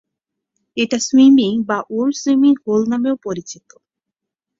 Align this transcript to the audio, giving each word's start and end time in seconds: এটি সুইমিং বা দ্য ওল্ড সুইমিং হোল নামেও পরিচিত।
এটি 0.77 0.97
সুইমিং 1.07 1.51
বা 1.61 1.77
দ্য 1.79 1.87
ওল্ড 1.95 2.15
সুইমিং 2.21 2.53
হোল 2.63 2.81
নামেও 2.91 3.15
পরিচিত। 3.25 3.69